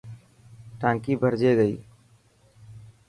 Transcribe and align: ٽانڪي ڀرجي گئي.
ٽانڪي 0.79 1.13
ڀرجي 1.21 1.51
گئي. 1.59 1.73